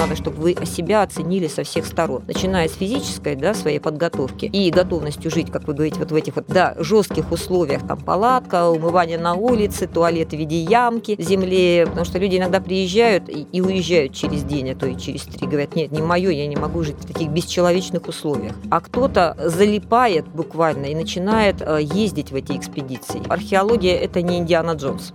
[0.00, 4.70] Надо, чтобы вы себя оценили со всех сторон, начиная с физической, да, своей подготовки и
[4.70, 9.18] готовностью жить, как вы говорите, вот в этих вот, да, жестких условиях, там, палатка, умывание
[9.18, 14.14] на улице, туалет в виде ямки земле, потому что люди иногда приезжают и, и уезжают
[14.14, 16.96] через день, а то и через три, говорят, нет, не мое, я не могу жить
[16.98, 18.54] в таких бесчеловечных условиях.
[18.70, 23.20] А кто-то залипает буквально и начинает э, ездить в эти экспедиции.
[23.28, 25.12] Археология– это не Индиана Джонс.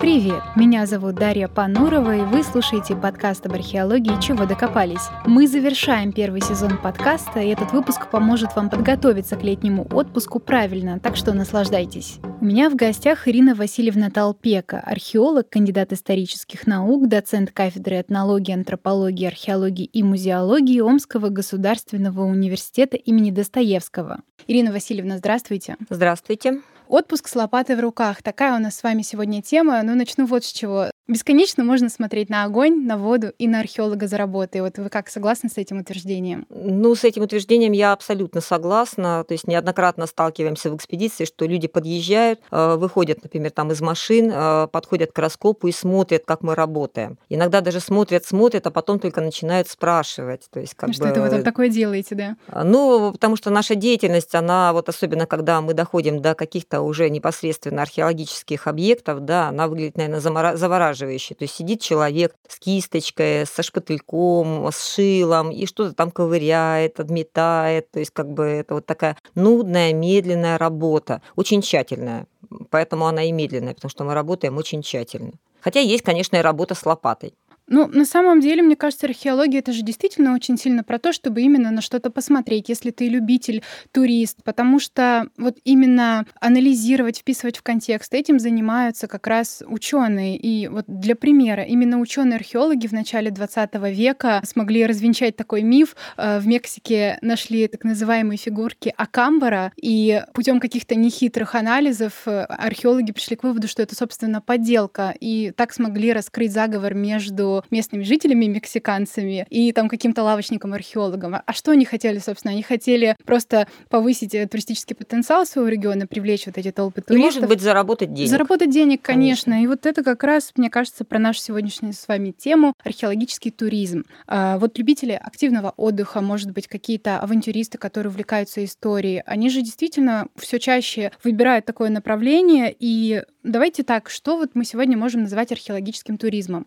[0.00, 0.42] Привет!
[0.56, 5.10] Меня зовут Дарья Панурова, и вы слушаете подкаст об археологии «Чего докопались?».
[5.26, 10.98] Мы завершаем первый сезон подкаста, и этот выпуск поможет вам подготовиться к летнему отпуску правильно,
[11.00, 12.18] так что наслаждайтесь.
[12.40, 19.26] У меня в гостях Ирина Васильевна Толпека, археолог, кандидат исторических наук, доцент кафедры этнологии, антропологии,
[19.26, 24.20] археологии и музеологии Омского государственного университета имени Достоевского.
[24.46, 25.76] Ирина Васильевна, здравствуйте.
[25.90, 26.62] Здравствуйте.
[26.90, 28.20] Отпуск с лопатой в руках.
[28.20, 29.80] Такая у нас с вами сегодня тема.
[29.84, 30.90] Ну, начну вот с чего.
[31.10, 34.60] Бесконечно можно смотреть на огонь, на воду и на археолога за работой.
[34.60, 36.46] Вот вы как согласны с этим утверждением?
[36.50, 39.24] Ну, с этим утверждением я абсолютно согласна.
[39.26, 44.30] То есть неоднократно сталкиваемся в экспедиции, что люди подъезжают, э, выходят, например, там из машин,
[44.32, 47.18] э, подходят к раскопу и смотрят, как мы работаем.
[47.28, 50.42] Иногда даже смотрят, смотрят, а потом только начинают спрашивать.
[50.52, 51.08] То есть, как что бы...
[51.08, 52.36] это вы там такое делаете, да?
[52.46, 57.10] А, ну, потому что наша деятельность, она вот особенно, когда мы доходим до каких-то уже
[57.10, 60.20] непосредственно археологических объектов, да, она выглядит, наверное,
[60.56, 61.34] завораживающе завораживающий.
[61.34, 67.90] То есть сидит человек с кисточкой, со шпательком, с шилом и что-то там ковыряет, отметает.
[67.90, 72.26] То есть как бы это вот такая нудная, медленная работа, очень тщательная.
[72.70, 75.32] Поэтому она и медленная, потому что мы работаем очень тщательно.
[75.60, 77.34] Хотя есть, конечно, и работа с лопатой.
[77.72, 81.40] Ну, на самом деле, мне кажется, археология это же действительно очень сильно про то, чтобы
[81.42, 83.62] именно на что-то посмотреть, если ты любитель,
[83.92, 90.36] турист, потому что вот именно анализировать, вписывать в контекст, этим занимаются как раз ученые.
[90.36, 95.94] И вот для примера, именно ученые-археологи в начале 20 века смогли развенчать такой миф.
[96.16, 103.12] Э, в Мексике нашли так называемые фигурки Акамбара, и путем каких-то нехитрых анализов э, археологи
[103.12, 108.46] пришли к выводу, что это, собственно, подделка, и так смогли раскрыть заговор между местными жителями,
[108.46, 111.36] мексиканцами и там каким-то лавочником-археологом.
[111.44, 112.52] А что они хотели, собственно?
[112.52, 117.36] Они хотели просто повысить э, туристический потенциал своего региона, привлечь вот эти толпы туристов.
[117.36, 118.30] И, может быть, заработать денег.
[118.30, 119.52] Заработать денег, конечно.
[119.52, 119.64] конечно.
[119.64, 124.04] И вот это как раз, мне кажется, про нашу сегодняшнюю с вами тему— археологический туризм.
[124.26, 130.28] А вот любители активного отдыха, может быть, какие-то авантюристы, которые увлекаются историей, они же действительно
[130.36, 132.74] все чаще выбирают такое направление.
[132.78, 136.66] И давайте так, что вот мы сегодня можем называть археологическим туризмом?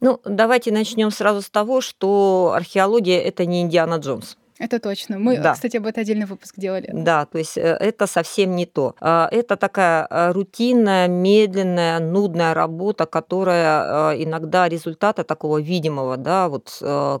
[0.00, 4.36] Ну, давайте начнем сразу с того, что археология это не Индиана Джонс.
[4.64, 5.18] Это точно.
[5.18, 5.52] Мы, да.
[5.52, 6.88] кстати, об этом отдельный выпуск делали.
[6.92, 8.94] Да, то есть э, это совсем не то.
[9.00, 16.48] А, это такая э, рутинная, медленная, нудная работа, которая э, иногда результата такого видимого, да,
[16.48, 16.64] вот,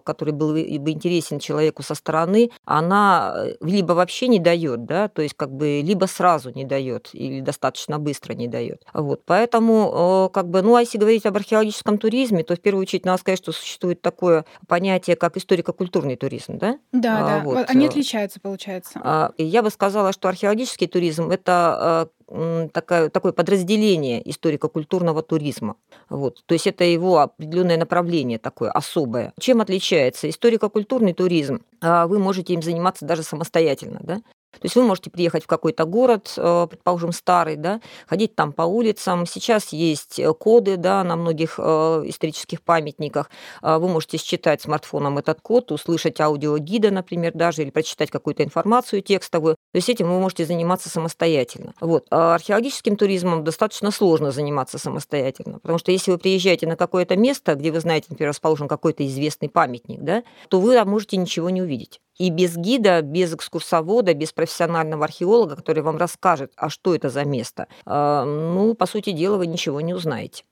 [0.04, 5.34] который был бы интересен человеку со стороны, она либо вообще не дает, да, то есть
[5.34, 8.84] как бы либо сразу не дает или достаточно быстро не дает.
[8.94, 13.04] Вот, поэтому как бы, ну, а если говорить об археологическом туризме, то в первую очередь
[13.04, 16.78] надо сказать, что существует такое понятие, как историко-культурный туризм, да?
[16.92, 17.33] Да, да.
[17.40, 17.70] Вот.
[17.70, 19.00] Они э, отличаются, получается.
[19.02, 25.76] А, я бы сказала, что археологический туризм это э, такое, такое подразделение историко-культурного туризма.
[26.08, 26.42] Вот.
[26.46, 29.32] То есть это его определенное направление такое особое.
[29.38, 31.62] Чем отличается историко-культурный туризм?
[31.80, 34.00] А, вы можете им заниматься даже самостоятельно.
[34.02, 34.20] Да?
[34.60, 38.62] То есть вы можете приехать в какой-то город, э, предположим, старый, да, ходить там по
[38.62, 39.26] улицам.
[39.26, 41.62] Сейчас есть э, коды да, на многих э,
[42.06, 43.30] исторических памятниках.
[43.62, 49.56] Вы можете считать смартфоном этот код, услышать аудиогида, например, даже, или прочитать какую-то информацию текстовую.
[49.72, 51.74] То есть этим вы можете заниматься самостоятельно.
[51.80, 52.06] Вот.
[52.10, 57.54] А археологическим туризмом достаточно сложно заниматься самостоятельно, потому что если вы приезжаете на какое-то место,
[57.54, 62.00] где вы знаете, например, расположен какой-то известный памятник, да, то вы можете ничего не увидеть.
[62.18, 67.24] И без гида, без экскурсовода, без профессионального археолога, который вам расскажет, а что это за
[67.24, 70.44] место, а, ну, по сути дела, вы ничего не узнаете.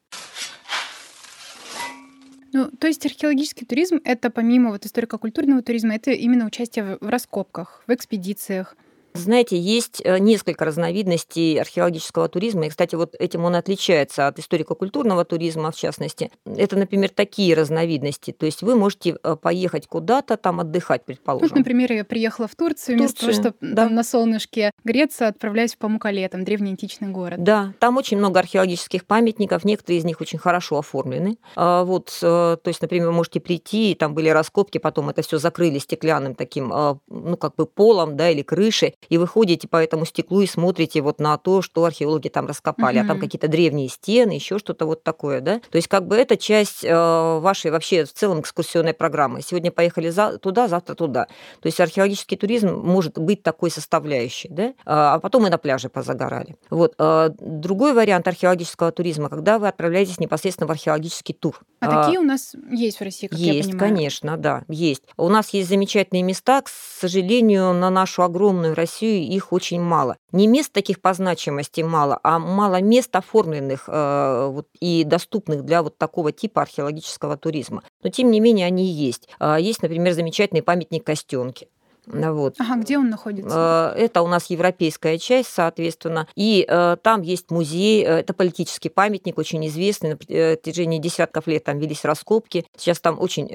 [2.53, 7.83] Ну, то есть археологический туризм— это помимо вот историко-культурного туризма, это именно участие в раскопках,
[7.87, 8.77] в экспедициях.
[9.15, 15.25] Знаете, есть э, несколько разновидностей археологического туризма, и, кстати, вот этим он отличается от историко-культурного
[15.25, 16.31] туризма, в частности.
[16.45, 21.49] Это, например, такие разновидности, то есть вы можете э, поехать куда-то там отдыхать, предположим.
[21.49, 23.85] Вот, например, я приехала в Турцию, вместо того, чтобы да.
[23.85, 27.43] там на солнышке греться, отправляюсь в Памукале, там древний античный город.
[27.43, 31.37] Да, там очень много археологических памятников, некоторые из них очень хорошо оформлены.
[31.55, 35.23] А вот, э, то есть, например, вы можете прийти, и там были раскопки, потом это
[35.23, 36.73] все закрыли стеклянным таким,
[37.09, 41.01] ну, как бы полом, да, или крышей, и вы ходите по этому стеклу и смотрите
[41.01, 43.05] вот на то, что археологи там раскопали, угу.
[43.05, 45.61] а там какие-то древние стены, еще что-то вот такое, да.
[45.71, 49.43] То есть как бы это часть э, вашей вообще в целом экскурсионной программы.
[49.43, 51.27] Сегодня поехали за, туда, завтра туда.
[51.61, 56.57] То есть археологический туризм может быть такой составляющей, да, а потом и на пляже позагорали.
[56.71, 56.95] Вот.
[56.99, 61.61] Э, другой вариант археологического туризма, когда вы отправляетесь непосредственно в археологический тур.
[61.83, 63.79] А, а такие у нас есть в России, как есть, я понимаю.
[63.79, 65.03] конечно, да, есть.
[65.17, 70.17] У нас есть замечательные места, к сожалению, на нашу огромную Россию их очень мало.
[70.31, 75.83] Не мест таких по значимости мало, а мало мест оформленных э, вот, и доступных для
[75.83, 77.83] вот такого типа археологического туризма.
[78.03, 79.29] Но тем не менее они есть.
[79.41, 81.69] Э, есть, например, замечательный памятник Костенки.
[82.07, 82.57] Вот.
[82.59, 83.95] Ага, где он находится?
[83.97, 86.27] Э, это у нас европейская часть, соответственно.
[86.35, 90.11] И э, там есть музей, э, это политический памятник, очень известный.
[90.11, 92.67] На протяжении десятков лет там велись раскопки.
[92.77, 93.49] Сейчас там очень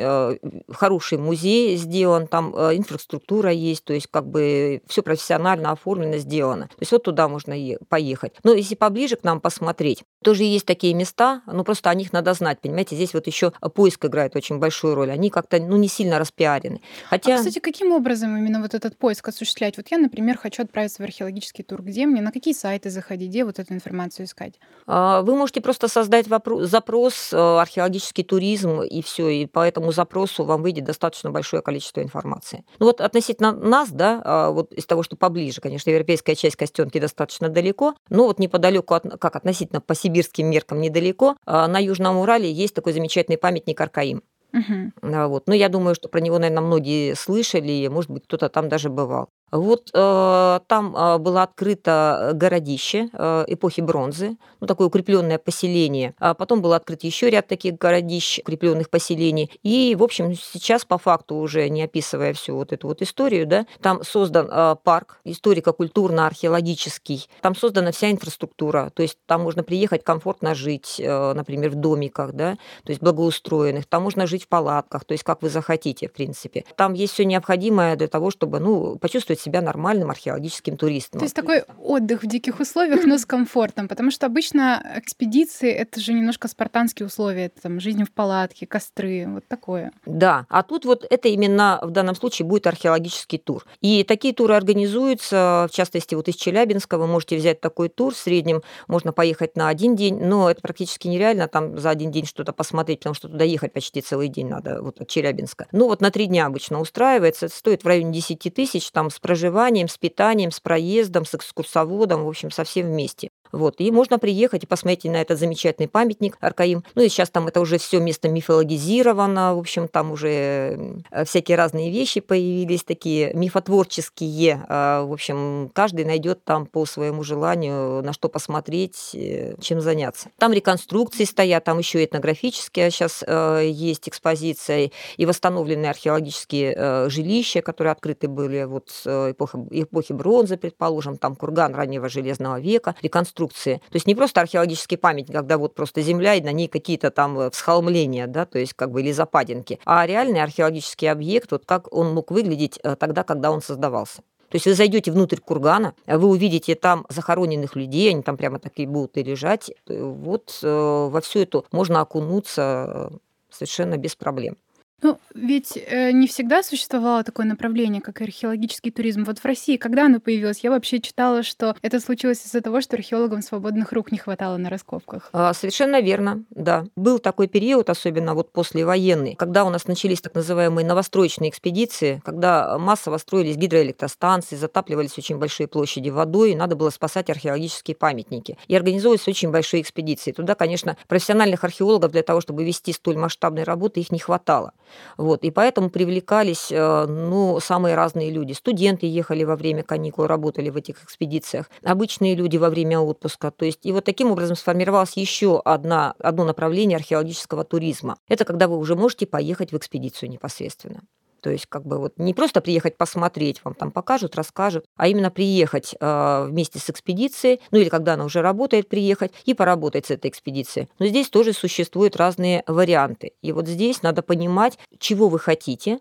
[0.71, 6.67] хороший музей сделан, там инфраструктура есть, то есть как бы все профессионально оформлено, сделано.
[6.67, 7.55] То есть вот туда можно
[7.89, 8.33] поехать.
[8.43, 12.33] Но если поближе к нам посмотреть, тоже есть такие места, но просто о них надо
[12.33, 12.95] знать, понимаете?
[12.95, 15.11] Здесь вот еще поиск играет очень большую роль.
[15.11, 16.81] Они как-то ну, не сильно распиарены.
[17.09, 17.35] Хотя...
[17.35, 19.77] А, кстати, каким образом именно вот этот поиск осуществлять?
[19.77, 21.81] Вот я, например, хочу отправиться в археологический тур.
[21.81, 24.59] Где мне, на какие сайты заходить, где вот эту информацию искать?
[24.85, 29.91] А, вы можете просто создать вопрос, запрос э, археологический туризм, и все, и по этому
[29.91, 32.63] запросу вам выйдет достаточно большое количество информации.
[32.79, 36.99] Ну вот относительно нас, да, а, вот из того, что поближе, конечно, европейская часть Костенки
[36.99, 42.17] достаточно далеко, но вот неподалеку, от, как относительно по сибирским меркам недалеко, а, на Южном
[42.17, 44.23] Урале есть такой замечательный памятник Аркаим.
[44.53, 44.91] Угу.
[45.01, 45.47] Вот.
[45.47, 49.29] Но я думаю, что про него, наверное, многие слышали, может быть, кто-то там даже бывал.
[49.51, 56.15] Вот э, там э, было открыто городище э, эпохи бронзы, ну такое укрепленное поселение.
[56.19, 59.49] А потом был открыт еще ряд таких городищ, укрепленных поселений.
[59.63, 63.65] И, в общем, сейчас по факту уже не описывая всю вот эту вот историю, да,
[63.81, 67.29] там создан э, парк историко-культурно-археологический.
[67.41, 72.33] Там создана вся инфраструктура, то есть там можно приехать комфортно жить, э, например, в домиках,
[72.33, 73.85] да, то есть благоустроенных.
[73.85, 76.65] Там можно жить в палатках, то есть как вы захотите, в принципе.
[76.75, 81.19] Там есть все необходимое для того, чтобы, ну, почувствовать чувствовать себя нормальным археологическим туристом.
[81.19, 85.99] То есть такой отдых в диких условиях, но с комфортом, потому что обычно экспедиции— это
[85.99, 89.91] же немножко спартанские условия, это там жизнь в палатке, костры, вот такое.
[90.05, 93.65] Да, а тут вот это именно в данном случае будет археологический тур.
[93.81, 98.17] И такие туры организуются, в частности, вот из Челябинска вы можете взять такой тур, в
[98.17, 102.53] среднем можно поехать на один день, но это практически нереально там за один день что-то
[102.53, 105.67] посмотреть, потому что туда ехать почти целый день надо, вот от Челябинска.
[105.71, 109.19] Ну вот на три дня обычно устраивается, это стоит в районе 10 тысяч, там с
[109.27, 113.29] проживанием, с питанием, с проездом, с экскурсоводом, в общем, совсем вместе.
[113.51, 113.75] Вот.
[113.79, 116.83] И можно приехать и посмотреть на этот замечательный памятник Аркаим.
[116.95, 121.91] Ну и сейчас там это уже все место мифологизировано, в общем, там уже всякие разные
[121.91, 124.65] вещи появились, такие мифотворческие.
[124.67, 130.29] А, в общем, каждый найдет там по своему желанию, на что посмотреть, э, чем заняться.
[130.37, 137.61] Там реконструкции стоят, там еще этнографические сейчас э, есть экспозиция и восстановленные археологические э, жилища,
[137.61, 143.81] которые открыты были вот эпохи, эпохи бронзы, предположим, там курган раннего железного века, реконструкция конструкции.
[143.89, 147.39] То есть не просто археологический памятник, когда вот просто земля и на ней какие-то там
[147.39, 151.93] э, всхолмления, да, то есть как бы или западинки, а реальный археологический объект, вот как
[151.93, 154.21] он мог выглядеть э, тогда, когда он создавался.
[154.49, 158.87] То есть вы зайдете внутрь кургана, вы увидите там захороненных людей, они там прямо такие
[158.87, 159.71] будут и лежать.
[159.87, 163.11] Вот э, во всю эту можно окунуться
[163.49, 164.55] совершенно без проблем.
[165.03, 169.25] Ну, ведь э, не всегда существовало такое направление, как археологический туризм.
[169.25, 172.95] Вот в России, когда оно появилось, я вообще читала, что это случилось из-за того, что
[172.95, 175.29] археологам свободных рук не хватало на раскопках.
[175.33, 176.85] А, совершенно верно, да.
[176.95, 182.79] Был такой период, особенно вот послевоенный, когда у нас начались так называемые новостроечные экспедиции, когда
[182.79, 188.57] массово строились гидроэлектростанции, затапливались очень большие площади водой, и надо было спасать археологические памятники.
[188.67, 190.31] И организовывались очень большие экспедиции.
[190.31, 194.73] Туда, конечно, профессиональных археологов для того, чтобы вести столь масштабные работы, их не хватало.
[195.17, 198.53] Вот, и поэтому привлекались э, ну, самые разные люди.
[198.53, 203.51] Студенты ехали во время каникул, работали в этих экспедициях, обычные люди во время отпуска.
[203.51, 208.17] То есть, и вот таким образом сформировалось еще одна, одно направление археологического туризма.
[208.27, 211.01] Это когда вы уже можете поехать в экспедицию непосредственно.
[211.47, 215.31] То есть как бы вот не просто приехать посмотреть, вам там покажут, расскажут, а именно
[215.31, 220.11] приехать э, вместе с экспедицией, ну или когда она уже работает, приехать и поработать с
[220.11, 220.89] этой экспедицией.
[220.99, 223.31] Но здесь тоже существуют разные варианты.
[223.41, 225.99] И вот здесь надо понимать, чего вы хотите,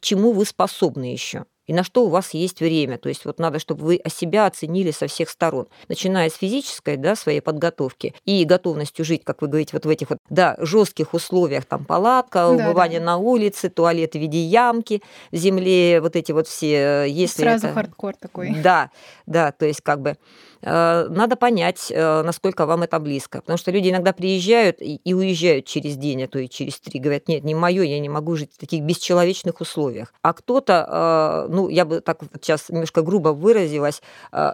[0.00, 2.98] чему вы способны еще и на что у вас есть время.
[2.98, 7.14] То есть вот надо, чтобы вы себя оценили со всех сторон, начиная с физической, да,
[7.14, 11.66] своей подготовки и готовностью жить, как вы говорите, вот в этих вот, да, жестких условиях,
[11.66, 13.06] там палатка, умывание да.
[13.06, 17.74] на улице, туалет в виде ямки в земле, вот эти вот все, если Сразу это...
[17.74, 18.56] хардкор такой.
[18.62, 18.90] Да,
[19.26, 20.16] да, то есть как бы
[20.62, 23.40] Э, надо понять, э, насколько вам это близко.
[23.40, 26.98] Потому что люди иногда приезжают и уезжают через день, а то и через три.
[27.00, 30.12] Говорят, нет, не мое, я не могу жить в таких бесчеловечных условиях.
[30.22, 34.00] А кто-то, э, ну, я бы так вот сейчас немножко грубо выразилась,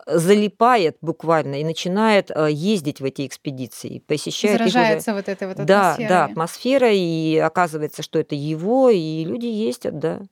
[0.06, 5.22] залипает буквально и начинает ездить в эти экспедиции, посещает Заражается их уже...
[5.22, 6.08] вот этой вот атмосферой.
[6.08, 10.22] Да, да, атмосфера, и оказывается, что это его, и люди ездят, да,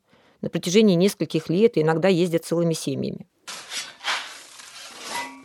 [0.40, 3.26] на протяжении нескольких лет, и иногда ездят целыми семьями.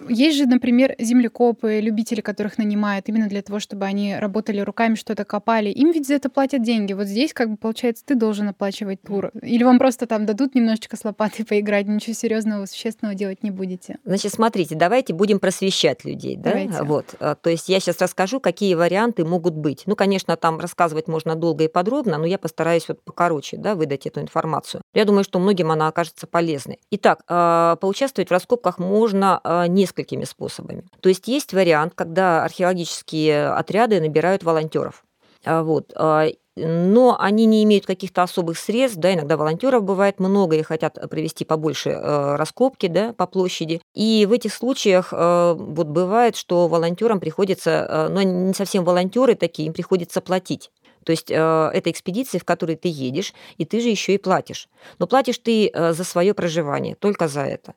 [0.07, 5.25] Есть же, например, землекопы, любители, которых нанимают именно для того, чтобы они работали руками, что-то
[5.25, 5.69] копали.
[5.69, 6.93] Им ведь за это платят деньги.
[6.93, 9.31] Вот здесь, как бы, получается, ты должен оплачивать тур.
[9.41, 13.97] Или вам просто там дадут немножечко с лопатой поиграть, ничего серьезного, существенного делать не будете.
[14.05, 16.35] Значит, смотрите, давайте будем просвещать людей.
[16.35, 16.51] Да?
[16.51, 16.83] Давайте.
[16.83, 17.15] Вот.
[17.19, 19.83] А, то есть я сейчас расскажу, какие варианты могут быть.
[19.85, 24.05] Ну, конечно, там рассказывать можно долго и подробно, но я постараюсь вот покороче да, выдать
[24.05, 24.81] эту информацию.
[24.93, 26.79] Я думаю, что многим она окажется полезной.
[26.91, 30.83] Итак, а, поучаствовать в раскопках можно а, несколько несколькими способами.
[31.01, 35.03] То есть есть вариант, когда археологические отряды набирают волонтеров.
[35.45, 35.93] А, вот.
[35.95, 36.27] А,
[36.57, 41.45] но они не имеют каких-то особых средств, да, иногда волонтеров бывает много и хотят провести
[41.45, 43.79] побольше э, раскопки, да, по площади.
[43.93, 49.35] И в этих случаях э, вот бывает, что волонтерам приходится, э, но не совсем волонтеры
[49.35, 50.71] такие, им приходится платить.
[51.05, 54.67] То есть это экспедиция, в которой ты едешь, и ты же еще и платишь.
[54.99, 57.75] Но платишь ты за свое проживание, только за это.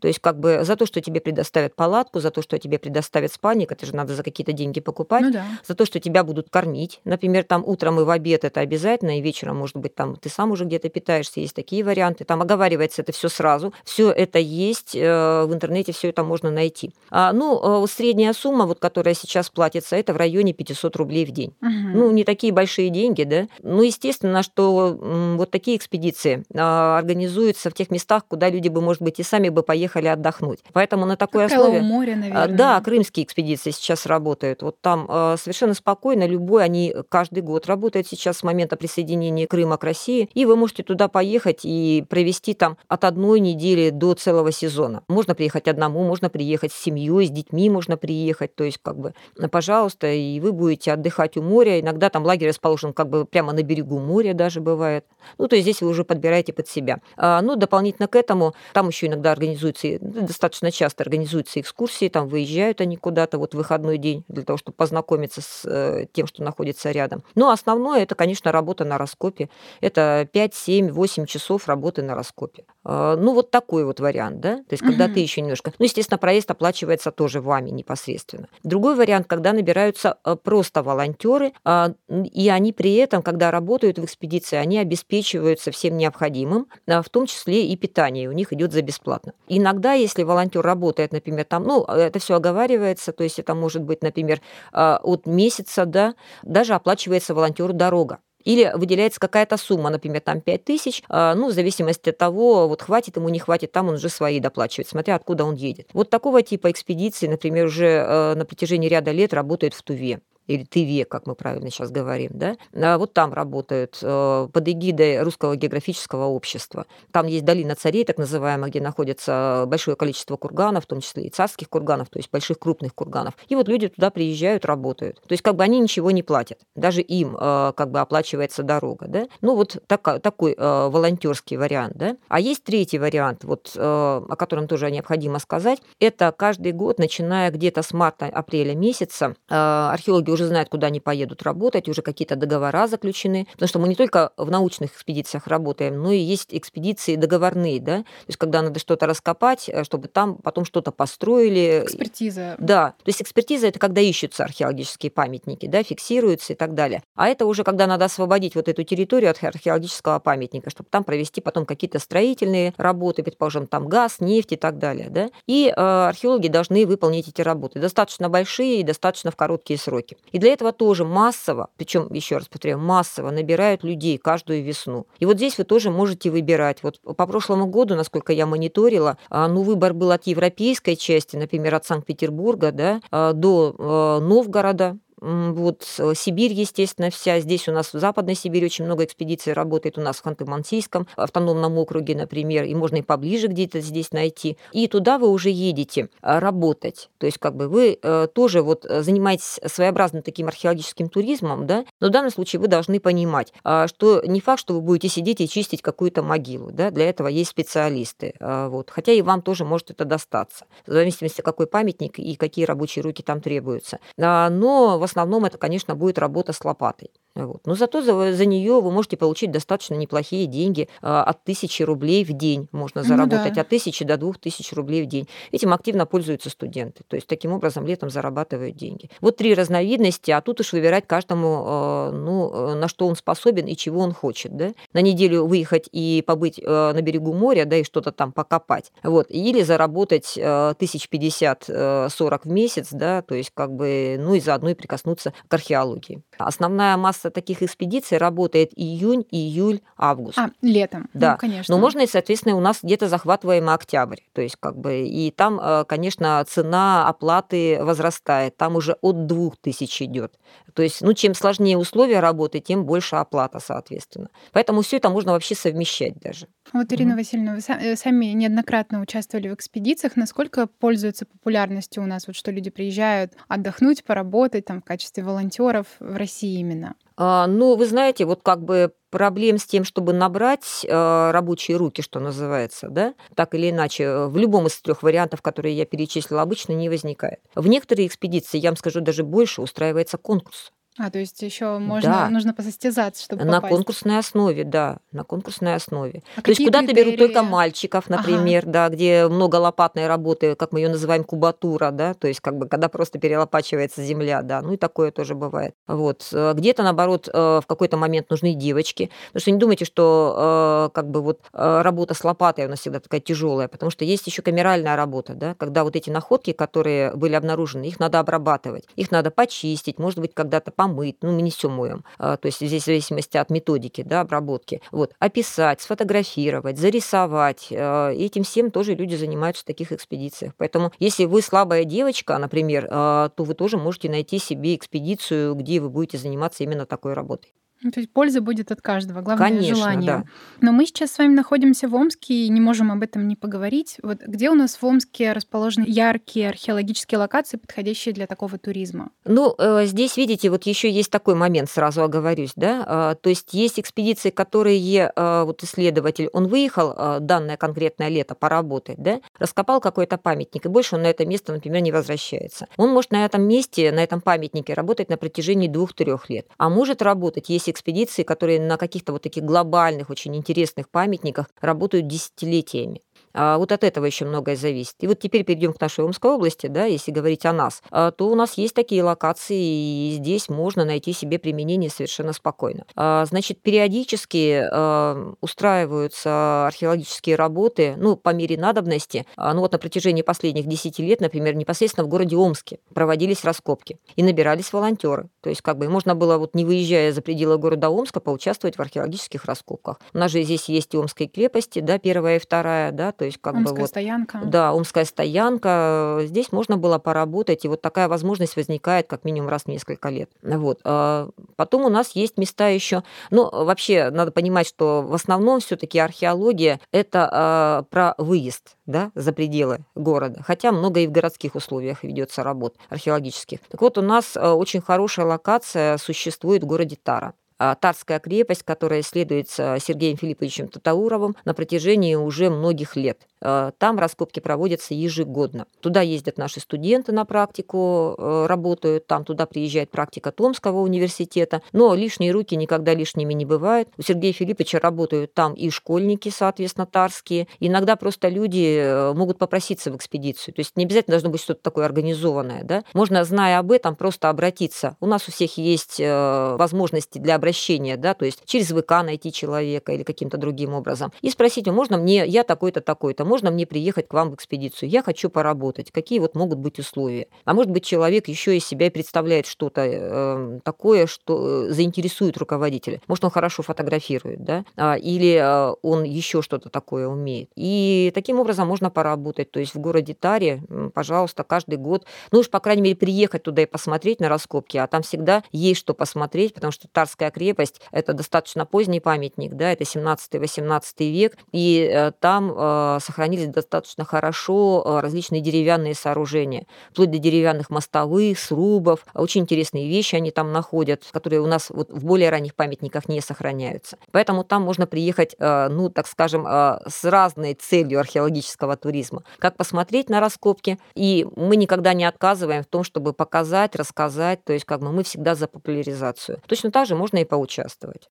[0.00, 3.32] То есть как бы за то, что тебе предоставят палатку, за то, что тебе предоставят
[3.32, 5.44] спальник, это же надо за какие-то деньги покупать, ну, да.
[5.66, 7.00] за то, что тебя будут кормить.
[7.04, 10.50] Например, там утром и в обед это обязательно, и вечером, может быть, там ты сам
[10.50, 12.24] уже где-то питаешься, есть такие варианты.
[12.24, 13.72] Там оговаривается это все сразу.
[13.84, 16.92] Все это есть, э, в интернете все это можно найти.
[17.10, 21.30] А, ну, э, средняя сумма, вот, которая сейчас платится, это в районе 500 рублей в
[21.30, 21.52] день.
[21.60, 21.98] Угу.
[21.98, 23.46] Ну, не такие большие деньги, да.
[23.62, 24.98] Ну, естественно, что
[25.36, 29.48] вот такие экспедиции а, организуются в тех местах, куда люди бы, может быть, и сами
[29.48, 30.60] бы поехали поехали отдохнуть.
[30.72, 31.80] Поэтому на такой как основе...
[31.80, 32.48] море, наверное.
[32.48, 34.62] Да, крымские экспедиции сейчас работают.
[34.62, 39.76] Вот там э, совершенно спокойно любой, они каждый год работают сейчас с момента присоединения Крыма
[39.76, 44.52] к России, и вы можете туда поехать и провести там от одной недели до целого
[44.52, 45.02] сезона.
[45.08, 49.14] Можно приехать одному, можно приехать с семьей, с детьми можно приехать, то есть как бы,
[49.50, 51.80] пожалуйста, и вы будете отдыхать у моря.
[51.80, 55.04] Иногда там лагерь расположен как бы прямо на берегу моря даже бывает.
[55.38, 57.00] Ну, то есть здесь вы уже подбираете под себя.
[57.16, 62.28] А, ну, дополнительно к этому, там еще иногда организуются ну, достаточно часто организуются экскурсии, там
[62.28, 66.42] выезжают они куда-то вот в выходной день для того, чтобы познакомиться с э, тем, что
[66.42, 67.22] находится рядом.
[67.34, 69.48] Но основное это, конечно, работа на раскопе.
[69.80, 72.64] Это 5, 7, 8 часов работы на раскопе.
[72.84, 74.56] А, ну, вот такой вот вариант, да?
[74.56, 75.14] То есть, когда угу.
[75.14, 75.72] ты еще немножко...
[75.78, 78.48] Ну, естественно, проезд оплачивается тоже вами непосредственно.
[78.62, 84.04] Другой вариант, когда набираются э, просто волонтеры, а, и они при этом, когда работают в
[84.04, 88.82] экспедиции, они обеспечиваются всем необходимым, а, в том числе и питание у них идет за
[88.82, 89.32] бесплатно.
[89.48, 93.82] И иногда, если волонтер работает, например, там, ну, это все оговаривается, то есть это может
[93.82, 94.40] быть, например,
[94.72, 98.18] а, от месяца, да, даже оплачивается волонтеру дорога.
[98.42, 102.82] Или выделяется какая-то сумма, например, там 5 тысяч, а, ну, в зависимости от того, вот
[102.82, 105.88] хватит ему, не хватит, там он уже свои доплачивает, смотря откуда он едет.
[105.92, 110.64] Вот такого типа экспедиции, например, уже э, на протяжении ряда лет работают в Туве или
[110.64, 115.54] Тыве, как мы правильно сейчас говорим, да, а вот там работают э, под эгидой Русского
[115.54, 116.86] географического общества.
[117.12, 121.30] Там есть долина царей, так называемая, где находится большое количество курганов, в том числе и
[121.30, 123.34] царских курганов, то есть больших крупных курганов.
[123.48, 125.20] И вот люди туда приезжают, работают.
[125.22, 129.06] То есть как бы они ничего не платят, даже им э, как бы оплачивается дорога,
[129.06, 129.28] да.
[129.40, 132.16] Ну вот так, такой э, волонтерский вариант, да.
[132.28, 137.82] А есть третий вариант, вот о котором тоже необходимо сказать, это каждый год, начиная где-то
[137.82, 143.46] с марта-апреля месяца, археологи уже уже знают, куда они поедут работать, уже какие-то договора заключены.
[143.52, 147.98] Потому что мы не только в научных экспедициях работаем, но и есть экспедиции договорные, да,
[147.98, 151.82] то есть когда надо что-то раскопать, э, чтобы там потом что-то построили.
[151.84, 152.56] Экспертиза.
[152.58, 157.02] Да, то есть экспертиза это когда ищутся археологические памятники, да, фиксируются и так далее.
[157.14, 161.40] А это уже когда надо освободить вот эту территорию от археологического памятника, чтобы там провести
[161.40, 165.30] потом какие-то строительные работы, предположим, там газ, нефть и так далее, да.
[165.46, 170.16] И э, археологи должны выполнить эти работы, достаточно большие и достаточно в короткие сроки.
[170.32, 175.06] И для этого тоже массово, причем, еще раз повторяю, массово набирают людей каждую весну.
[175.18, 176.82] И вот здесь вы тоже можете выбирать.
[176.82, 181.74] Вот по прошлому году, насколько я мониторила, а, ну, выбор был от европейской части, например,
[181.74, 187.40] от Санкт-Петербурга да, а, до а, Новгорода, вот э, Сибирь, естественно, вся.
[187.40, 189.98] Здесь у нас в Западной Сибири очень много экспедиций работает.
[189.98, 194.56] У нас в Ханты-Мансийском автономном округе, например, и можно и поближе где-то здесь найти.
[194.72, 197.10] И туда вы уже едете э, работать.
[197.18, 202.08] То есть как бы вы э, тоже вот занимаетесь своеобразным таким археологическим туризмом, да, но
[202.08, 205.48] в данном случае вы должны понимать, а, что не факт, что вы будете сидеть и
[205.48, 209.90] чистить какую-то могилу, да, для этого есть специалисты, а, вот, хотя и вам тоже может
[209.90, 213.98] это достаться, в зависимости, какой памятник и какие рабочие руки там требуются.
[214.18, 217.10] А, но в основном это, конечно, будет работа с лопатой.
[217.34, 217.60] Вот.
[217.64, 220.88] Но зато за, за нее вы можете получить достаточно неплохие деньги.
[221.00, 223.60] А, от тысячи рублей в день можно заработать, ну, да.
[223.62, 225.28] от тысячи до двух тысяч рублей в день.
[225.52, 227.04] Этим активно пользуются студенты.
[227.06, 229.10] То есть таким образом летом зарабатывают деньги.
[229.20, 233.66] Вот три разновидности, а тут уж выбирать каждому, а, ну, э, на что он способен
[233.66, 234.56] и чего он хочет.
[234.56, 234.72] Да?
[234.92, 238.92] На неделю выехать и побыть э, на берегу моря, да, и что-то там покопать.
[239.02, 239.26] Вот.
[239.28, 244.70] Или заработать э, тысяч пятьдесят-сорок в месяц, да, то есть как бы, ну и заодно
[244.70, 246.22] и прикоснуться к археологии.
[246.38, 250.38] Основная масса таких экспедиций работает июнь, июль, август.
[250.38, 251.08] А, летом.
[251.14, 251.74] Ну, да, ну, конечно.
[251.74, 254.20] Но можно и, соответственно, у нас где-то захватываемый октябрь.
[254.32, 258.56] То есть, как бы, и там, э, конечно, цена оплаты возрастает.
[258.56, 260.34] Там уже от двух тысяч идет.
[260.74, 264.28] То есть, ну, чем сложнее условия работы, тем больше оплата, соответственно.
[264.52, 266.46] Поэтому все это можно вообще совмещать даже.
[266.72, 267.16] Вот, Ирина mm-hmm.
[267.16, 270.16] Васильевна, вы э, сами неоднократно участвовали в экспедициях.
[270.16, 275.86] Насколько пользуется популярностью у нас, вот что люди приезжают отдохнуть, поработать там в качестве волонтеров
[275.98, 276.94] в России именно?
[277.22, 282.00] А, ну, вы знаете, вот как бы проблем с тем, чтобы набрать э, рабочие руки,
[282.00, 286.72] что называется, да, так или иначе, в любом из трех вариантов, которые я перечислила, обычно
[286.72, 287.40] не возникает.
[287.54, 290.72] В некоторые экспедиции, я вам скажу даже больше, устраивается конкурс.
[290.98, 292.30] А, то есть еще можно, да.
[292.30, 293.74] нужно посостязаться, чтобы На попасть.
[293.74, 296.22] конкурсной основе, да, на конкурсной основе.
[296.36, 298.72] А то есть куда-то берут только мальчиков, например, ага.
[298.72, 302.66] да, где много лопатной работы, как мы ее называем, кубатура, да, то есть как бы
[302.66, 305.74] когда просто перелопачивается земля, да, ну и такое тоже бывает.
[305.86, 306.28] Вот.
[306.32, 310.94] Э, где-то, наоборот, э, в какой-то момент нужны девочки, потому что не думайте, что э,
[310.94, 314.42] как бы вот работа с лопатой у нас всегда такая тяжелая, потому что есть еще
[314.42, 319.30] камеральная работа, да, когда вот эти находки, которые были обнаружены, их надо обрабатывать, их надо
[319.30, 322.86] почистить, может быть, когда-то помыть, ну, мы не все моем, а, то есть здесь в
[322.86, 329.62] зависимости от методики, да, обработки, вот, описать, сфотографировать, зарисовать, а, этим всем тоже люди занимаются
[329.62, 330.54] в таких экспедициях.
[330.56, 335.80] Поэтому, если вы слабая девочка, например, а, то вы тоже можете найти себе экспедицию, где
[335.80, 337.52] вы будете заниматься именно такой работой.
[337.82, 340.06] Ну, то есть польза будет от каждого, главное Конечно, желание.
[340.06, 340.24] Да.
[340.60, 343.96] Но мы сейчас с вами находимся в Омске и не можем об этом не поговорить.
[344.02, 349.10] Вот где у нас в Омске расположены яркие археологические локации, подходящие для такого туризма?
[349.24, 353.54] Ну, э, здесь, видите, вот еще есть такой момент, сразу оговорюсь, да, а, то есть
[353.54, 359.80] есть экспедиции, которые э, вот исследователь, он выехал э, данное конкретное лето поработать, да, раскопал
[359.80, 362.66] какой-то памятник, и больше он на это место, например, не возвращается.
[362.76, 367.00] Он может на этом месте, на этом памятнике работать на протяжении двух-трех лет, а может
[367.00, 373.02] работать, если экспедиции, которые на каких-то вот таких глобальных, очень интересных памятниках работают десятилетиями.
[373.32, 374.94] А вот от этого еще многое зависит.
[375.00, 378.28] И вот теперь перейдем к нашей Омской области, да, если говорить о нас, а, то
[378.28, 382.84] у нас есть такие локации, и здесь можно найти себе применение совершенно спокойно.
[382.96, 389.26] А, значит, периодически а, устраиваются археологические работы, ну, по мере надобности.
[389.36, 394.22] Ну, вот на протяжении последних 10 лет, например, непосредственно в городе Омске проводились раскопки и
[394.22, 395.28] набирались волонтеры.
[395.40, 398.80] То есть, как бы можно было, вот не выезжая за пределы города Омска, поучаствовать в
[398.80, 400.00] археологических раскопках.
[400.12, 403.36] У нас же здесь есть и Омская крепости, да, первая и вторая, да, то есть
[403.38, 403.90] как Омская бы вот...
[403.90, 404.40] стоянка.
[404.46, 406.20] Да, Омская стоянка.
[406.24, 410.30] Здесь можно было поработать, и вот такая возможность возникает как минимум раз в несколько лет.
[410.40, 410.80] Вот.
[410.84, 413.02] А потом у нас есть места еще...
[413.30, 419.12] Ну, вообще, надо понимать, что в основном все таки археология– это а, про выезд да,
[419.14, 423.58] за пределы города, хотя много и в городских условиях ведется работ археологических.
[423.68, 427.34] Так вот, у нас а, очень хорошая локация существует в городе Тара.
[427.62, 433.26] А, Тарская крепость, которая исследуется Сергеем Филипповичем Татауровым на протяжении уже многих лет.
[433.42, 435.66] А, там раскопки проводятся ежегодно.
[435.80, 442.32] Туда ездят наши студенты на практику, работают, там туда приезжает практика Томского университета, но лишние
[442.32, 443.90] руки никогда лишними не бывают.
[443.98, 447.46] У Сергея Филипповича работают там и школьники, соответственно, тарские.
[447.58, 450.54] Иногда просто люди могут попроситься в экспедицию.
[450.54, 452.64] То есть не обязательно должно быть что-то такое организованное.
[452.64, 452.84] Да?
[452.94, 454.96] Можно, зная об этом, просто обратиться.
[455.00, 459.32] У нас у всех есть возможности для обращения обращение, да, то есть через ВК найти
[459.32, 464.06] человека или каким-то другим образом, и спросить, можно мне, я такой-то, такой-то, можно мне приехать
[464.06, 467.26] к вам в экспедицию, я хочу поработать, какие вот могут быть условия.
[467.44, 473.00] А может быть, человек еще из себя представляет что-то э, такое, что э, заинтересует руководителя.
[473.08, 477.50] Может, он хорошо фотографирует, да, а, или э, он еще что-то такое умеет.
[477.56, 479.50] И таким образом можно поработать.
[479.50, 480.62] То есть в городе Таре,
[480.94, 484.86] пожалуйста, каждый год, ну уж, по крайней мере, приехать туда и посмотреть на раскопки, а
[484.86, 489.84] там всегда есть что посмотреть, потому что Тарская крепость– это достаточно поздний памятник, да, это
[489.84, 497.16] 17-18 век, и э, там э, сохранились достаточно хорошо э, различные деревянные сооружения, вплоть до
[497.16, 499.06] деревянных мостовых, срубов.
[499.14, 503.22] Очень интересные вещи они там находят, которые у нас вот в более ранних памятниках не
[503.22, 503.96] сохраняются.
[504.12, 509.22] Поэтому там можно приехать, ну, так скажем, с разной целью археологического туризма.
[509.38, 514.52] Как посмотреть на раскопки, и мы никогда не отказываем в том, чтобы показать, рассказать, то
[514.52, 516.42] есть как бы мы всегда за популяризацию.
[516.46, 518.08] Точно так же можно и поучаствовать.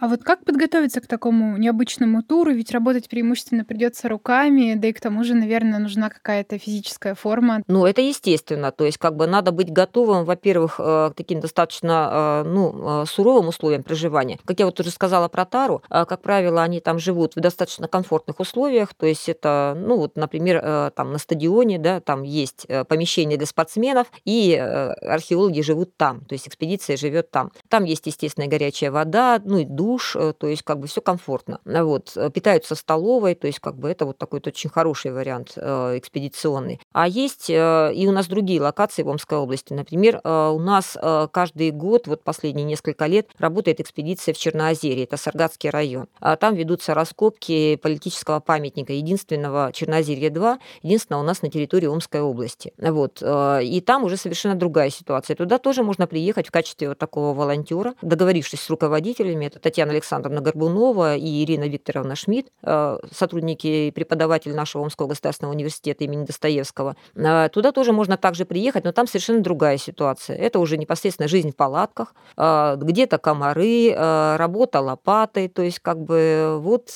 [0.00, 2.52] А вот как подготовиться к такому необычному туру?
[2.52, 7.62] Ведь работать преимущественно придется руками, да и к тому же, наверное, нужна какая-то физическая форма.
[7.66, 8.70] Ну, это естественно.
[8.70, 13.06] То есть, как бы надо быть готовым, во-первых, э, к таким достаточно э, ну, э,
[13.06, 14.38] суровым условиям проживания.
[14.44, 18.38] Как я вот уже сказала про Тару, как правило, они там живут в достаточно комфортных
[18.38, 18.94] условиях.
[18.94, 24.06] То есть, это, ну, вот, например, там на стадионе, да, там есть помещение для спортсменов,
[24.24, 26.20] и археологи живут там.
[26.20, 27.50] То есть, экспедиция живет там.
[27.68, 31.00] Там есть, естественно, горячая вода, ну и душ душ, э, то есть как бы все
[31.00, 31.60] комфортно.
[31.64, 32.12] Вот.
[32.16, 36.80] Э, питаются столовой, то есть как бы это вот такой очень хороший вариант э, экспедиционный.
[36.92, 39.72] А есть и у нас другие локации в Омской области.
[39.72, 40.96] Например, у нас
[41.32, 46.08] каждый год, вот последние несколько лет, работает экспедиция в Черноозерье, это Саргатский район.
[46.20, 52.72] А там ведутся раскопки политического памятника, единственного Черноозерья-2, единственного у нас на территории Омской области.
[52.78, 53.22] Вот.
[53.22, 55.36] И там уже совершенно другая ситуация.
[55.36, 59.46] Туда тоже можно приехать в качестве вот такого волонтера, договорившись с руководителями.
[59.46, 65.06] Это Татьяна Татьяна Александровна Горбунова и Ирина Викторовна Шмидт, э, сотрудники и преподаватель нашего Омского
[65.06, 66.96] государственного университета имени Достоевского.
[67.14, 70.36] Э, туда тоже можно также приехать, но там совершенно другая ситуация.
[70.36, 76.58] Это уже непосредственно жизнь в палатках, э, где-то комары, работа лопатой, то есть как бы
[76.60, 76.90] вот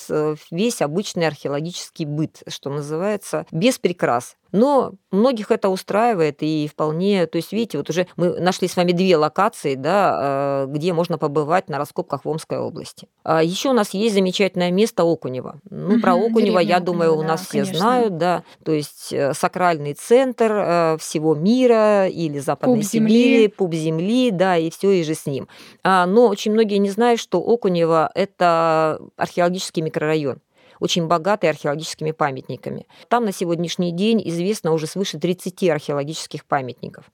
[0.51, 4.35] весь обычный археологический быт, что называется, без прикрас.
[4.53, 8.91] Но многих это устраивает и вполне, то есть, видите, вот уже мы нашли с вами
[8.91, 13.07] две локации, да, э, где можно побывать на раскопках в Омской области.
[13.23, 15.59] А еще у нас есть замечательное место Окунева.
[15.69, 17.77] Ну, угу, про Окунева, я думаю, у нас да, все конечно.
[17.77, 23.47] знают, да, то есть э, сакральный центр э, всего мира или Западной пуп Сибири, земли.
[23.47, 25.47] пуп земли, да, и все и же с ним.
[25.83, 30.39] А, но очень многие не знают, что Окунева– это археологический микрорайон
[30.83, 32.85] очень богатый археологическими памятниками.
[33.07, 37.05] Там на сегодняшний день известно уже свыше 30 археологических памятников.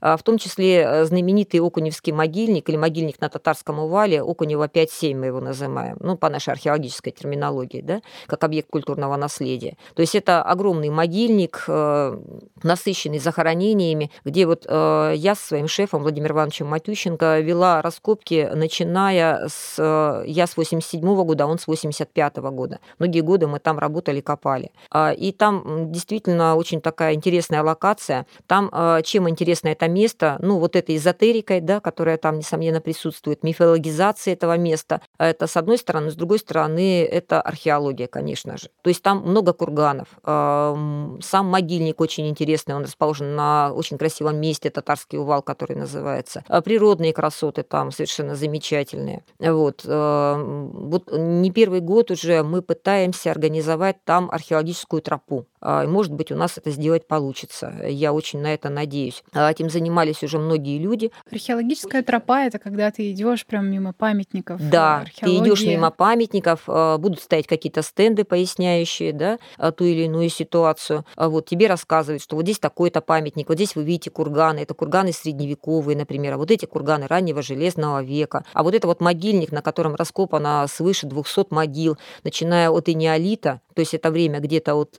[0.00, 5.14] А, в том числе э, знаменитый Окуневский могильник или могильник на Татарском увале, Окунева 5-7
[5.14, 9.76] мы его называем, ну, по нашей археологической терминологии, да, как объект культурного наследия.
[9.94, 12.18] То есть это огромный могильник, э,
[12.62, 19.48] насыщенный захоронениями, где вот э, я со своим шефом Владимиром Ивановичем Матющенко вела раскопки, начиная
[19.48, 20.22] с...
[20.26, 22.78] Я с 87 -го года, а он с 85 -го года.
[22.98, 24.70] Многие годы мы там работали, копали.
[24.90, 28.26] А, и там действительно очень такая интересная локация.
[28.46, 28.70] Там
[29.04, 34.34] чем интересно интересно это место, ну, вот этой эзотерикой, да, которая там, несомненно, присутствует, мифологизация
[34.34, 35.00] этого места.
[35.18, 38.68] Это с одной стороны, с другой стороны, это археология, конечно же.
[38.82, 40.08] То есть там много курганов.
[40.24, 46.44] Сам могильник очень интересный, он расположен на очень красивом месте, татарский увал, который называется.
[46.48, 49.24] А природные красоты там совершенно замечательные.
[49.38, 49.84] Вот.
[49.84, 55.46] Вот не первый год уже мы пытаемся организовать там археологическую тропу.
[55.60, 57.72] А, может быть, у нас это сделать получится.
[57.86, 59.22] Я очень на это надеюсь.
[59.44, 61.10] А, этим занимались уже многие люди.
[61.30, 64.60] Археологическая тропа это когда ты идешь прямо мимо памятников.
[64.70, 69.38] Да, ты идешь мимо памятников, а, будут стоять какие-то стенды, поясняющие да,
[69.72, 71.04] ту или иную ситуацию.
[71.16, 75.12] Вот тебе рассказывают, что вот здесь такой-то памятник, вот здесь вы видите курганы, это курганы
[75.12, 79.62] средневековые, например, а вот эти курганы раннего железного века, а вот это вот могильник, на
[79.62, 84.98] котором раскопано свыше 200 могил, начиная от инеолита, то есть это время где-то от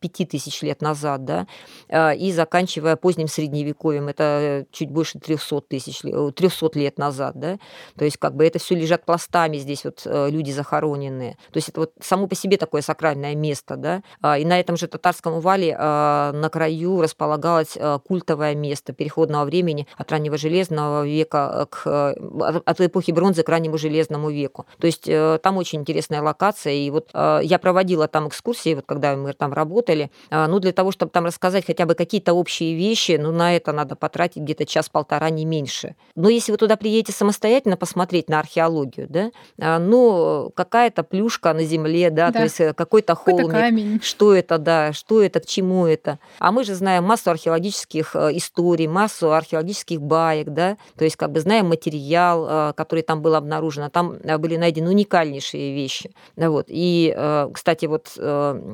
[0.00, 1.46] 5000 э, лет назад, да,
[1.88, 7.58] э, и заканчивая поздним средневековьем, это чуть больше 300 тысяч, 300 лет назад, да,
[7.96, 11.68] то есть как бы это все лежат пластами здесь вот э, люди захороненные, то есть
[11.68, 15.34] это вот само по себе такое сакральное место, да, а, и на этом же татарском
[15.34, 22.14] увале на краю располагалось культовое место переходного времени от раннего железного века к,
[22.66, 25.04] от эпохи бронзы к раннему железному веку, то есть
[25.42, 30.10] там очень интересная локация, и вот я проводила там экскурсии, вот когда мы там работали,
[30.30, 33.72] а, ну, для того, чтобы там рассказать хотя бы какие-то общие вещи, ну, на это
[33.76, 35.94] надо потратить где-то час-полтора, не меньше.
[36.14, 41.64] Но если вы туда приедете самостоятельно посмотреть на археологию, да, а, ну, какая-то плюшка на
[41.64, 42.38] земле, да, да.
[42.38, 44.00] то есть э, какой-то холмик, какой камень.
[44.02, 46.18] что это, да, что это, к чему это.
[46.38, 51.32] А мы же знаем массу археологических э, историй, массу археологических баек, да, то есть как
[51.32, 56.10] бы знаем материал, э, который там был обнаружен, а там были найдены уникальнейшие вещи.
[56.36, 56.66] Вот.
[56.68, 57.14] И,
[57.52, 58.16] кстати, вот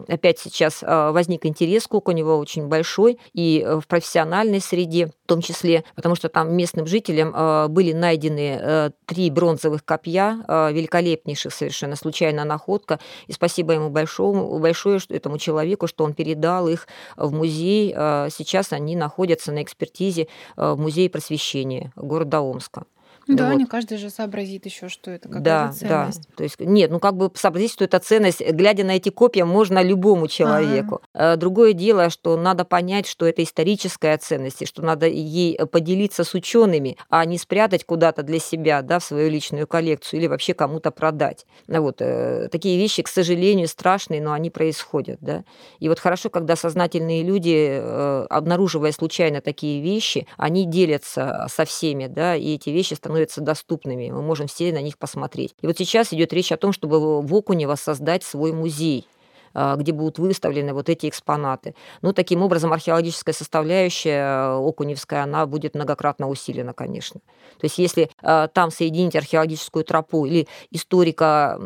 [0.09, 5.85] опять сейчас возник интерес к Окуневу очень большой и в профессиональной среде в том числе,
[5.97, 7.33] потому что там местным жителям
[7.73, 12.99] были найдены три бронзовых копья, великолепнейших совершенно, случайная находка.
[13.27, 17.91] И спасибо ему большому, большое этому человеку, что он передал их в музей.
[17.93, 22.85] Сейчас они находятся на экспертизе в Музее просвещения города Омска.
[23.29, 23.59] Да, вот.
[23.59, 26.23] не каждый же сообразит еще, что это какая-то да, ценность.
[26.29, 29.45] Да, то есть нет, ну как бы сообразить, что это ценность, глядя на эти копья,
[29.45, 31.01] можно любому человеку.
[31.13, 31.37] Ага.
[31.37, 36.35] Другое дело, что надо понять, что это историческая ценность, и что надо ей поделиться с
[36.35, 40.91] учеными, а не спрятать куда-то для себя, да, в свою личную коллекцию или вообще кому-то
[40.91, 41.47] продать.
[41.69, 45.45] Вот э, такие вещи, к сожалению, страшные, но они происходят, да.
[45.79, 52.07] И вот хорошо, когда сознательные люди, э, обнаруживая случайно такие вещи, они делятся со всеми,
[52.07, 55.55] да, и эти вещи становятся становятся доступными, мы можем все на них посмотреть.
[55.61, 59.07] И вот сейчас идет речь о том, чтобы в Окуне воссоздать свой музей.
[59.55, 61.75] А, где будут выставлены вот эти экспонаты.
[62.01, 67.21] Ну, таким образом, археологическая составляющая э, Окуневская, она будет многократно усилена, конечно.
[67.61, 71.59] То есть если а, там соединить археологическую тропу или историка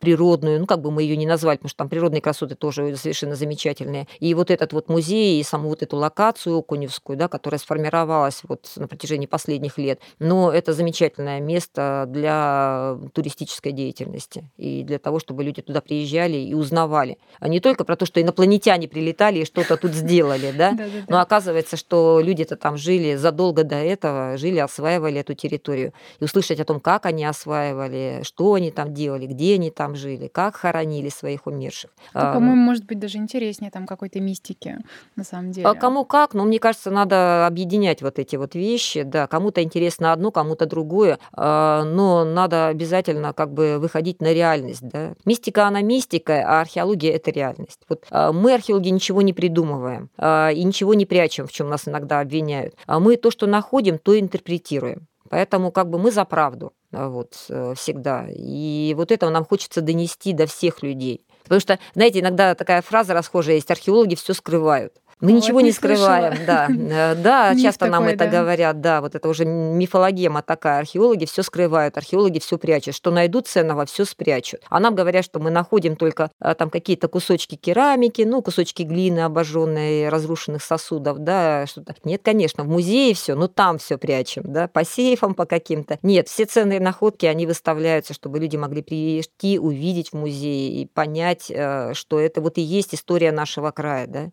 [0.00, 3.34] природную, ну, как бы мы ее не назвали, потому что там природные красоты тоже совершенно
[3.34, 8.42] замечательные, и вот этот вот музей, и саму вот эту локацию Окуневскую, да, которая сформировалась
[8.44, 15.18] вот на протяжении последних лет, но это замечательное место для туристической деятельности и для того,
[15.18, 17.18] чтобы люди туда приезжали и узнавали узнавали.
[17.40, 20.76] А не только про то, что инопланетяне прилетали и что-то тут сделали, да?
[21.08, 25.92] Но оказывается, что люди-то там жили задолго до этого, жили, осваивали эту территорию.
[26.20, 30.28] И услышать о том, как они осваивали, что они там делали, где они там жили,
[30.28, 31.90] как хоронили своих умерших.
[32.12, 34.78] А, по-моему, может быть, даже интереснее там какой-то мистики,
[35.16, 35.66] на самом деле.
[35.66, 40.12] А кому как, но мне кажется, надо объединять вот эти вот вещи, да, кому-то интересно
[40.12, 45.14] одно, кому-то другое, а, но надо обязательно как бы выходить на реальность, да.
[45.24, 47.80] Мистика, она мистика, а археология– это реальность.
[47.88, 51.86] Вот а, мы, археологи, ничего не придумываем а, и ничего не прячем, в чем нас
[51.86, 52.74] иногда обвиняют.
[52.86, 55.06] А мы то, что находим, то интерпретируем.
[55.30, 58.26] Поэтому как бы мы за правду вот, э, всегда.
[58.28, 61.26] И вот этого нам хочется донести до всех людей.
[61.42, 64.94] Потому что, знаете, иногда такая фраза расхожая есть, археологи все скрывают.
[65.24, 66.68] Мы вот ничего не, не скрываем, да.
[66.94, 70.80] Э, да, часто нам это говорят, да, вот это уже мифологема такая.
[70.80, 72.94] Археологи все скрывают, археологи все прячут.
[72.94, 74.60] Что найдут ценного, все спрячут.
[74.68, 79.20] А нам говорят, что мы находим только э, там какие-то кусочки керамики, ну, кусочки глины
[79.20, 81.94] обожженные, разрушенных сосудов, да, что-то.
[82.04, 85.98] Нет, конечно, в музее все, но там все прячем, да, по сейфам, по каким-то.
[86.02, 91.50] Нет, все ценные находки, они выставляются, чтобы люди могли прийти, увидеть в музее и понять,
[91.50, 94.30] э, что это вот и есть история нашего края, да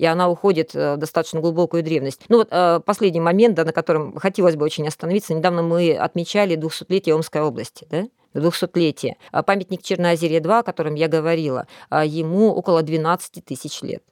[0.00, 2.22] и она уходит э, в достаточно глубокую древность.
[2.28, 5.34] Ну вот э, последний момент, да, на котором хотелось бы очень остановиться.
[5.34, 8.06] Недавно мы отмечали 200-летие Омской области, да?
[8.34, 9.14] 200-летие.
[9.32, 14.02] А памятник Черноозерье-2, о котором я говорила, а ему около 12 тысяч лет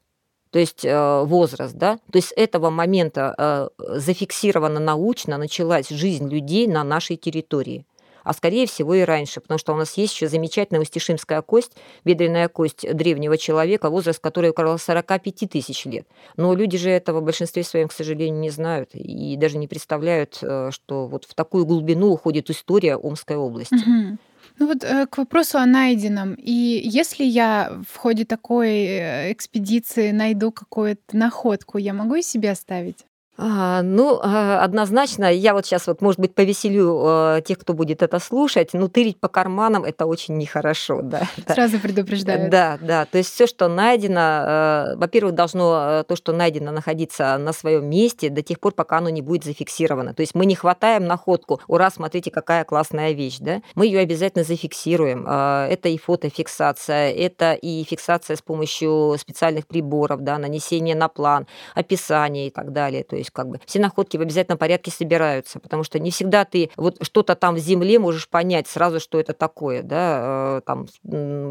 [0.51, 6.67] то есть э, возраст, да, то есть с этого момента зафиксирована научно началась жизнь людей
[6.67, 7.85] на нашей территории
[8.29, 11.73] а скорее всего и раньше, потому что у нас есть еще замечательная устишимская кость,
[12.05, 16.07] бедренная кость древнего человека, возраст которой около 45 тысяч лет.
[16.37, 20.41] Но люди же этого в большинстве своем, к сожалению, не знают и даже не представляют,
[20.43, 23.77] э, что вот в такую глубину уходит история Омской области.
[23.77, 24.19] Угу.
[24.59, 26.35] Ну вот э, к вопросу о найденном.
[26.35, 32.51] И если я в ходе такой э, экспедиции найду какую-то находку, я могу и себе
[32.51, 33.08] оставить?
[33.41, 38.03] А, ну, а, однозначно, я вот сейчас вот, может быть, повеселю а, тех, кто будет
[38.03, 41.23] это слушать, ну, тырить по карманам это очень нехорошо, да.
[41.47, 42.51] Сразу предупреждаю.
[42.51, 47.89] Да, да, то есть все, что найдено, во-первых, должно то, что найдено, находиться на своем
[47.89, 50.15] месте до тех пор, пока оно не будет зафиксировано.
[50.15, 54.43] То есть мы не хватаем находку, ура, смотрите, какая классная вещь, да, мы ее обязательно
[54.43, 55.27] зафиксируем.
[55.29, 61.47] Это и фотофиксация, это и фиксация с помощью специальных приборов, да, нанесение на план,
[61.77, 63.05] описание и так далее.
[63.05, 66.45] То есть есть как бы все находки в обязательном порядке собираются, потому что не всегда
[66.45, 70.87] ты вот что-то там в земле можешь понять сразу, что это такое, да, э, там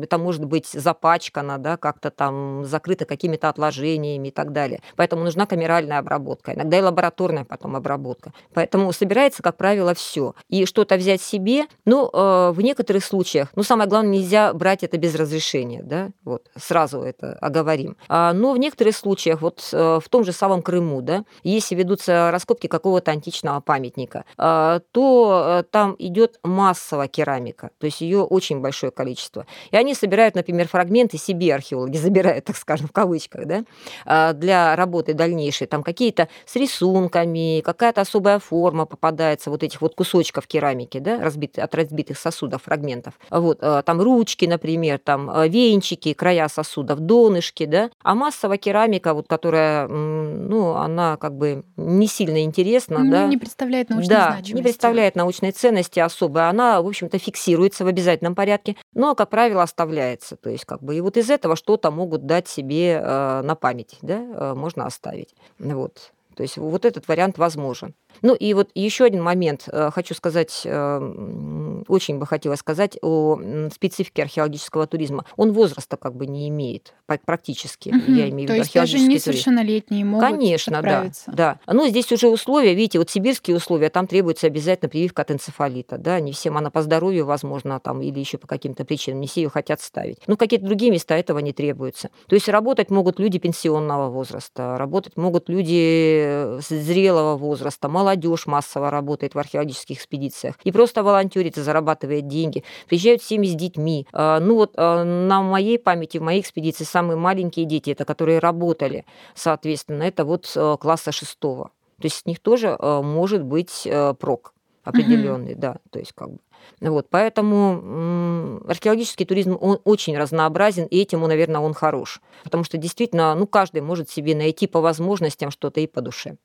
[0.01, 4.81] это может быть запачкано, да, как-то там закрыто какими-то отложениями и так далее.
[4.95, 8.33] Поэтому нужна камеральная обработка, иногда и лабораторная потом обработка.
[8.53, 10.33] Поэтому собирается, как правило, все.
[10.49, 14.97] И что-то взять себе, ну, э, в некоторых случаях, ну, самое главное, нельзя брать это
[14.97, 17.97] без разрешения, да, вот, сразу это оговорим.
[18.09, 21.23] А, но в некоторых случаях, вот э, в том же самом Крыму, да,
[21.67, 27.99] если ведутся раскопки какого-то античного памятника, а, то э, там идет массовая керамика, то есть
[28.01, 29.45] ее очень большое количество.
[29.71, 33.63] И они собирают, например, фрагменты себе археологи забирают, так скажем, в кавычках, да,
[34.06, 35.67] а, для работы дальнейшей.
[35.67, 41.63] Там какие-то с рисунками, какая-то особая форма попадается вот этих вот кусочков керамики, да, разбитых,
[41.63, 43.19] от разбитых сосудов, фрагментов.
[43.30, 47.89] Вот, а, там ручки, например, там венчики, края сосудов, донышки, да.
[48.03, 53.27] А массовая керамика, вот, которая, ну, она как бы не сильно интересна, ну, да.
[53.27, 54.53] Не представляет научной да, значимости.
[54.53, 56.49] не представляет научной ценности особой.
[56.49, 60.35] Она, в общем-то, фиксируется в обязательном порядке, но, как правило, оставляется.
[60.35, 63.97] То есть, как бы, и вот из этого что-то могут дать себе э, на память,
[64.01, 65.35] да, э, можно оставить.
[65.59, 66.11] Вот.
[66.37, 67.95] То есть вот этот вариант возможен.
[68.21, 73.39] Ну и вот еще один момент э, хочу сказать, э, очень бы хотелось сказать о
[73.73, 75.25] специфике археологического туризма.
[75.35, 76.93] Он возраста как бы не имеет
[77.25, 78.11] практически, угу.
[78.11, 81.59] я имею в виду То есть даже несовершеннолетние могут Конечно, да, да.
[81.67, 86.19] Но здесь уже условия, видите, вот сибирские условия, там требуется обязательно прививка от энцефалита, да,
[86.19, 89.49] не всем она по здоровью, возможно, там, или еще по каким-то причинам, не все ее
[89.49, 90.19] хотят ставить.
[90.27, 92.09] Но какие-то другие места этого не требуется.
[92.27, 98.91] То есть работать могут люди пенсионного возраста, работать могут люди э, зрелого возраста, молодежь массово
[98.91, 102.63] работает в археологических экспедициях и просто волонтерит и зарабатывает деньги.
[102.88, 104.05] Приезжают семьи с детьми.
[104.13, 108.38] А, ну вот а, на моей памяти, в моей экспедиции самые маленькие дети, это которые
[108.39, 111.71] работали, соответственно, это вот э, класса шестого.
[111.99, 115.60] То есть с них тоже э, может быть э, прок определенный, mm-hmm.
[115.60, 116.39] да, то есть как бы.
[116.81, 122.21] Вот, поэтому археологический туризм, он очень разнообразен, и этим, наверное, он хорош.
[122.43, 126.38] Потому что действительно, ну, каждый может себе найти по возможностям что-то и по душе.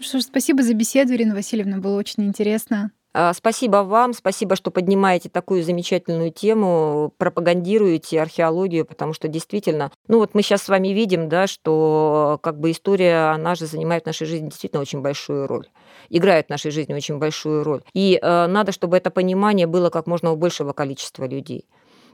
[0.00, 2.90] Что ж, спасибо за беседу, Ирина Васильевна, было очень интересно.
[3.12, 10.18] А, спасибо вам, спасибо, что поднимаете такую замечательную тему, пропагандируете археологию, потому что действительно, ну
[10.18, 14.06] вот мы сейчас с вами видим, да, что как бы история, она же занимает в
[14.06, 15.66] нашей жизни действительно очень большую роль,
[16.08, 17.82] играет в нашей жизни очень большую роль.
[17.92, 21.66] И э, надо, чтобы это понимание было как можно у большего количества людей.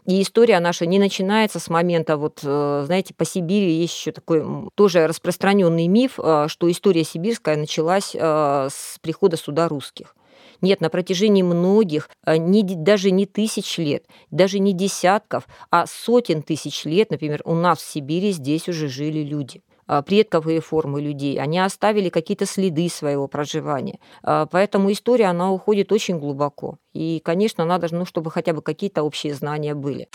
[0.06, 4.44] И история наша не начинается с момента, вот, э, знаете, по Сибири есть еще такой
[4.76, 10.14] тоже распространенный миф, э, что история сибирская началась э, с прихода сюда русских.
[10.60, 16.84] Нет, на протяжении многих, не, даже не тысяч лет, даже не десятков, а сотен тысяч
[16.84, 19.60] лет, например, у нас в Сибири здесь уже жили люди.
[19.86, 23.98] А, предковые формы людей, они оставили какие-то следы своего проживания.
[24.22, 26.78] А, поэтому история, она уходит очень глубоко.
[26.92, 30.08] И, конечно, надо, ну, чтобы хотя бы какие-то общие знания были.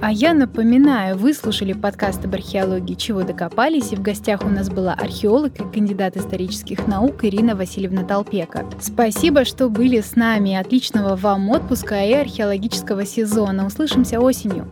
[0.00, 4.70] А я напоминаю, вы слушали подкаст об археологии «Чего докопались?» и в гостях у нас
[4.70, 8.64] была археолог и кандидат исторических наук Ирина Васильевна Толпека.
[8.80, 10.54] Спасибо, что были с нами.
[10.54, 13.66] Отличного вам отпуска и археологического сезона.
[13.66, 14.68] Услышимся осенью.